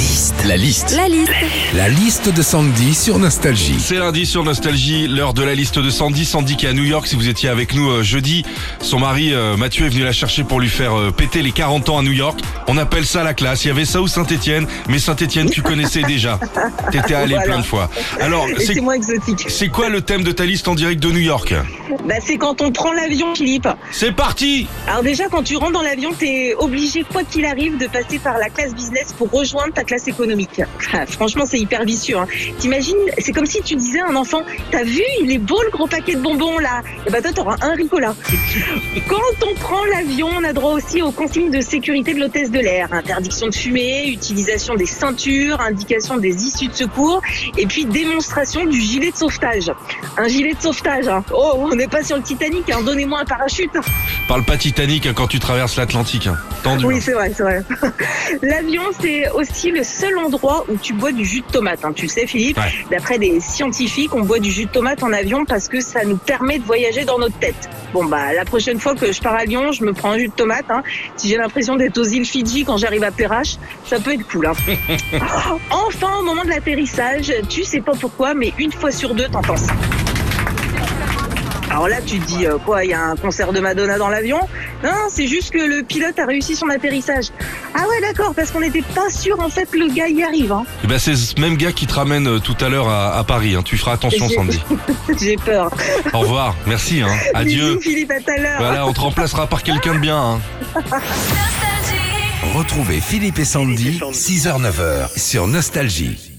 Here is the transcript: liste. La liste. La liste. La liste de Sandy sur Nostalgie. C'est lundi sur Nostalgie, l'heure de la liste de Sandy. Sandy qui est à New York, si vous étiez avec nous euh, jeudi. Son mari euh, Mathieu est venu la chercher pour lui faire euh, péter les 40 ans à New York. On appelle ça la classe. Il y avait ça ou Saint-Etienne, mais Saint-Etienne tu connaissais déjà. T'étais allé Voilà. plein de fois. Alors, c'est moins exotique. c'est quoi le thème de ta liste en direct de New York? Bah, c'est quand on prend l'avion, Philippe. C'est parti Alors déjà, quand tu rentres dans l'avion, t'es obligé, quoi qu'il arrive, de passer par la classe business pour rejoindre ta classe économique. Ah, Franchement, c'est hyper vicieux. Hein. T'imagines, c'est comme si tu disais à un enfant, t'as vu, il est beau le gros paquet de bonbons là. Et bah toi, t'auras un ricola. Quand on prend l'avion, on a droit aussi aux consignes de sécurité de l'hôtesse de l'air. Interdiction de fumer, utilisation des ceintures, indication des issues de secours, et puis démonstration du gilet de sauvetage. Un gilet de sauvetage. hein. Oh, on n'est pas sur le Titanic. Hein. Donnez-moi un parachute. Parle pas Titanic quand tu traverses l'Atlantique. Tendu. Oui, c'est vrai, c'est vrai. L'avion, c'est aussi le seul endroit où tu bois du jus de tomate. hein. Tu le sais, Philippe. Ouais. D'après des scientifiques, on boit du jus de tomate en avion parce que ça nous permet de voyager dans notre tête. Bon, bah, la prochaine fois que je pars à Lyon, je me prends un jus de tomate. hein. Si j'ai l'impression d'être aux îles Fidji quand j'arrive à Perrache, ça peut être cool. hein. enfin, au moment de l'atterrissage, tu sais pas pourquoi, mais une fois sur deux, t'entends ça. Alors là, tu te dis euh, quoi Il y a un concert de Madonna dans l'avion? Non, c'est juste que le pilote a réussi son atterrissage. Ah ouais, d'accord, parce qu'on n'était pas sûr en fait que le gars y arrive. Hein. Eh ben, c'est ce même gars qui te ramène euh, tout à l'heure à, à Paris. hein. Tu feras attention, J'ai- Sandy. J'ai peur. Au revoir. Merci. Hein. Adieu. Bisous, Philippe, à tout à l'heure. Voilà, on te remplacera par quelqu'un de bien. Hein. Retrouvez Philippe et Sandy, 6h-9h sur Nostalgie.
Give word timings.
liste. 0.00 0.34
La 0.46 0.56
liste. 0.56 0.94
La 0.96 1.08
liste. 1.08 1.30
La 1.74 1.88
liste 1.88 2.34
de 2.34 2.42
Sandy 2.42 2.94
sur 2.94 3.18
Nostalgie. 3.18 3.76
C'est 3.78 3.96
lundi 3.96 4.24
sur 4.24 4.44
Nostalgie, 4.44 5.06
l'heure 5.08 5.34
de 5.34 5.42
la 5.42 5.54
liste 5.54 5.78
de 5.78 5.90
Sandy. 5.90 6.24
Sandy 6.24 6.56
qui 6.56 6.66
est 6.66 6.70
à 6.70 6.72
New 6.72 6.84
York, 6.84 7.06
si 7.06 7.16
vous 7.16 7.28
étiez 7.28 7.48
avec 7.48 7.74
nous 7.74 7.88
euh, 7.90 8.02
jeudi. 8.02 8.44
Son 8.80 8.98
mari 8.98 9.34
euh, 9.34 9.56
Mathieu 9.56 9.86
est 9.86 9.90
venu 9.90 10.02
la 10.04 10.12
chercher 10.12 10.42
pour 10.44 10.58
lui 10.60 10.68
faire 10.68 10.98
euh, 10.98 11.10
péter 11.10 11.42
les 11.42 11.52
40 11.52 11.88
ans 11.90 11.98
à 11.98 12.02
New 12.02 12.12
York. 12.12 12.40
On 12.66 12.78
appelle 12.78 13.04
ça 13.06 13.22
la 13.24 13.34
classe. 13.34 13.64
Il 13.64 13.68
y 13.68 13.70
avait 13.70 13.84
ça 13.84 14.00
ou 14.00 14.08
Saint-Etienne, 14.08 14.66
mais 14.88 14.98
Saint-Etienne 14.98 15.50
tu 15.50 15.60
connaissais 15.62 16.02
déjà. 16.02 16.38
T'étais 16.90 17.14
allé 17.14 17.34
Voilà. 17.34 17.44
plein 17.46 17.58
de 17.58 17.64
fois. 17.66 17.90
Alors, 18.20 18.46
c'est 18.58 18.80
moins 18.80 18.94
exotique. 18.94 19.44
c'est 19.48 19.68
quoi 19.68 19.88
le 19.90 20.00
thème 20.00 20.24
de 20.24 20.32
ta 20.32 20.46
liste 20.46 20.66
en 20.68 20.74
direct 20.74 21.02
de 21.02 21.10
New 21.10 21.18
York? 21.18 21.54
Bah, 22.06 22.14
c'est 22.24 22.38
quand 22.38 22.62
on 22.62 22.72
prend 22.72 22.92
l'avion, 22.92 23.34
Philippe. 23.34 23.68
C'est 23.90 24.12
parti 24.12 24.66
Alors 24.88 25.02
déjà, 25.02 25.24
quand 25.28 25.42
tu 25.42 25.56
rentres 25.56 25.72
dans 25.72 25.82
l'avion, 25.82 26.12
t'es 26.18 26.54
obligé, 26.58 27.04
quoi 27.10 27.22
qu'il 27.24 27.44
arrive, 27.44 27.76
de 27.78 27.86
passer 27.86 28.18
par 28.18 28.38
la 28.38 28.48
classe 28.48 28.74
business 28.74 29.14
pour 29.18 29.30
rejoindre 29.30 29.74
ta 29.74 29.84
classe 29.90 30.06
économique. 30.06 30.62
Ah, 30.92 31.04
Franchement, 31.04 31.44
c'est 31.46 31.58
hyper 31.58 31.84
vicieux. 31.84 32.16
Hein. 32.16 32.26
T'imagines, 32.60 32.96
c'est 33.18 33.32
comme 33.32 33.44
si 33.46 33.60
tu 33.62 33.74
disais 33.74 33.98
à 34.00 34.06
un 34.08 34.14
enfant, 34.14 34.42
t'as 34.70 34.84
vu, 34.84 35.02
il 35.20 35.32
est 35.32 35.38
beau 35.38 35.60
le 35.64 35.70
gros 35.70 35.88
paquet 35.88 36.14
de 36.14 36.20
bonbons 36.20 36.58
là. 36.60 36.82
Et 37.06 37.10
bah 37.10 37.20
toi, 37.20 37.32
t'auras 37.32 37.56
un 37.62 37.74
ricola. 37.74 38.14
Quand 39.08 39.16
on 39.50 39.54
prend 39.54 39.84
l'avion, 39.86 40.28
on 40.38 40.44
a 40.44 40.52
droit 40.52 40.74
aussi 40.74 41.02
aux 41.02 41.10
consignes 41.10 41.50
de 41.50 41.60
sécurité 41.60 42.14
de 42.14 42.20
l'hôtesse 42.20 42.52
de 42.52 42.60
l'air. 42.60 42.92
Interdiction 42.92 43.48
de 43.48 43.54
fumer, 43.54 44.06
utilisation 44.08 44.74
des 44.76 44.86
ceintures, 44.86 45.60
indication 45.60 46.18
des 46.18 46.44
issues 46.44 46.68
de 46.68 46.74
secours, 46.74 47.20
et 47.58 47.66
puis 47.66 47.84
démonstration 47.84 48.64
du 48.66 48.80
gilet 48.80 49.10
de 49.10 49.16
sauvetage. 49.16 49.72
Un 50.16 50.28
gilet 50.28 50.54
de 50.54 50.60
sauvetage. 50.62 51.08
hein. 51.08 51.24
Oh, 51.34 51.54
on 51.56 51.74
n'est 51.74 51.88
pas 51.88 52.04
sur 52.04 52.16
le 52.16 52.22
Titanic. 52.22 52.70
Hein. 52.70 52.82
Donnez-moi 52.86 53.20
un 53.22 53.24
parachute. 53.24 53.72
Parle 54.28 54.44
pas 54.44 54.56
Titanic 54.56 55.12
quand 55.14 55.26
tu 55.26 55.40
traverses 55.40 55.74
l'Atlantique. 55.76 56.28
Tendu. 56.62 56.84
Oui, 56.84 57.00
c'est 57.00 57.12
vrai, 57.12 57.32
c'est 57.36 57.42
vrai. 57.42 57.64
L'avion, 58.42 58.82
c'est 59.00 59.28
aussi 59.70 59.78
le 59.78 59.84
seul 59.84 60.18
endroit 60.18 60.64
où 60.68 60.76
tu 60.76 60.92
bois 60.92 61.12
du 61.12 61.24
jus 61.24 61.40
de 61.40 61.46
tomate. 61.52 61.84
hein. 61.84 61.92
Tu 61.94 62.02
le 62.06 62.10
sais, 62.10 62.26
Philippe. 62.26 62.56
Ouais. 62.58 62.72
D'après 62.90 63.18
des 63.18 63.40
scientifiques, 63.40 64.14
on 64.14 64.22
boit 64.22 64.38
du 64.38 64.50
jus 64.50 64.66
de 64.66 64.70
tomate 64.70 65.02
en 65.02 65.12
avion 65.12 65.44
parce 65.44 65.68
que 65.68 65.80
ça 65.80 66.04
nous 66.04 66.16
permet 66.16 66.58
de 66.58 66.64
voyager 66.64 67.04
dans 67.04 67.18
notre 67.18 67.38
tête. 67.38 67.68
Bon, 67.92 68.04
bah, 68.04 68.32
la 68.34 68.44
prochaine 68.44 68.78
fois 68.78 68.94
que 68.94 69.10
je 69.12 69.20
pars 69.20 69.34
à 69.34 69.44
Lyon, 69.44 69.72
je 69.72 69.84
me 69.84 69.92
prends 69.92 70.12
un 70.12 70.18
jus 70.18 70.28
de 70.28 70.32
tomate. 70.32 70.66
hein. 70.70 70.82
Si 71.16 71.28
j'ai 71.28 71.36
l'impression 71.36 71.76
d'être 71.76 71.98
aux 71.98 72.04
îles 72.04 72.24
Fidji 72.24 72.64
quand 72.64 72.76
j'arrive 72.76 73.04
à 73.04 73.10
Perrache, 73.10 73.56
ça 73.84 73.98
peut 74.00 74.12
être 74.12 74.26
cool. 74.28 74.46
hein. 74.46 74.52
enfin, 75.70 76.08
au 76.20 76.22
moment 76.24 76.44
de 76.44 76.48
l'atterrissage, 76.48 77.32
tu 77.48 77.64
sais 77.64 77.80
pas 77.80 77.92
pourquoi, 78.00 78.34
mais 78.34 78.52
une 78.58 78.72
fois 78.72 78.90
sur 78.90 79.14
deux, 79.14 79.28
t'entends 79.28 79.56
ça. 79.56 79.72
Alors 81.70 81.86
là, 81.88 81.98
tu 82.04 82.18
te 82.18 82.26
dis 82.26 82.46
euh, 82.46 82.58
quoi 82.58 82.84
Il 82.84 82.90
y 82.90 82.94
a 82.94 83.00
un 83.00 83.16
concert 83.16 83.52
de 83.52 83.60
Madonna 83.60 83.96
dans 83.96 84.08
l'avion? 84.08 84.40
Non, 84.82 84.90
c'est 85.08 85.28
juste 85.28 85.50
que 85.52 85.58
le 85.58 85.82
pilote 85.84 86.18
a 86.18 86.26
réussi 86.26 86.56
son 86.56 86.68
atterrissage. 86.68 87.26
Ah 87.74 87.82
ouais, 87.88 88.00
d'accord, 88.00 88.34
parce 88.34 88.50
qu'on 88.50 88.60
n'était 88.60 88.82
pas 88.82 89.08
sûr 89.08 89.38
en 89.40 89.48
fait 89.48 89.66
que 89.70 89.76
le 89.78 89.86
gars 89.94 90.08
y 90.08 90.22
arrive. 90.24 90.50
Hein. 90.52 90.64
Eh 90.82 90.88
ben, 90.88 90.98
c'est 90.98 91.14
ce 91.14 91.40
même 91.40 91.56
gars 91.56 91.70
qui 91.72 91.86
te 91.86 91.94
ramène 91.94 92.26
euh, 92.26 92.38
tout 92.40 92.56
à 92.60 92.68
l'heure 92.68 92.88
à, 92.88 93.16
à 93.16 93.22
Paris. 93.24 93.54
hein. 93.54 93.62
Tu 93.64 93.76
feras 93.78 93.92
attention, 93.92 94.26
J'ai- 94.28 94.34
Sandy. 94.34 94.60
J'ai 95.20 95.36
peur. 95.36 95.70
Au 96.12 96.18
revoir. 96.18 96.56
Merci. 96.66 97.02
Hein. 97.02 97.08
Adieu. 97.34 97.76
Bisous, 97.76 97.80
Philippe, 97.80 98.10
à 98.10 98.20
tout 98.20 98.30
à 98.30 98.36
l'heure. 98.38 98.58
Voilà, 98.58 98.86
on 98.86 98.92
te 98.92 99.00
remplacera 99.00 99.46
par 99.46 99.62
quelqu'un 99.62 99.94
de 99.94 100.00
bien. 100.00 100.18
Hein. 100.18 100.40
Retrouvez 102.54 103.00
Philippe 103.00 103.38
et 103.38 103.44
Sandy, 103.44 104.00
6h-9h 104.12 105.16
sur 105.18 105.46
Nostalgie. 105.46 106.29